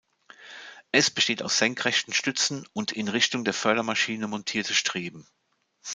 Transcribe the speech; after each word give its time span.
Es 0.91 1.11
besteht 1.11 1.43
aus 1.43 1.59
senkrechten 1.59 2.11
Stützen 2.11 2.67
und 2.73 2.91
in 2.91 3.07
Richtung 3.07 3.45
der 3.45 3.53
Fördermaschine 3.53 4.27
montierte 4.27 4.73
Streben. 4.73 5.27